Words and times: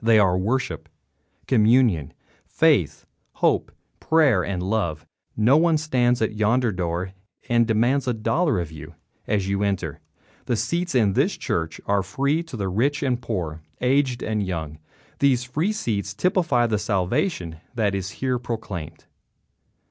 They 0.00 0.18
are 0.18 0.38
worship, 0.38 0.88
communion, 1.46 2.14
faith, 2.46 3.04
hope, 3.32 3.70
prayer 4.00 4.42
and 4.42 4.62
love. 4.62 5.04
No 5.36 5.58
one 5.58 5.76
stands 5.76 6.22
at 6.22 6.32
yonder 6.34 6.72
door 6.72 7.12
and 7.50 7.66
demands 7.66 8.08
a 8.08 8.14
dollar 8.14 8.58
of 8.58 8.72
you 8.72 8.94
as 9.26 9.48
you 9.50 9.62
enter. 9.62 10.00
The 10.46 10.56
seats 10.56 10.94
in 10.94 11.12
this 11.12 11.36
church 11.36 11.78
are 11.84 12.02
free 12.02 12.42
to 12.44 12.66
rich 12.68 13.02
and 13.02 13.20
poor, 13.20 13.60
aged 13.82 14.22
and 14.22 14.42
young. 14.42 14.78
These 15.18 15.44
free 15.44 15.74
seats 15.74 16.14
typify 16.14 16.66
the 16.68 16.78
salvation 16.78 17.56
that 17.74 17.94
is 17.94 18.08
here 18.12 18.38
proclaimed. 18.38 19.04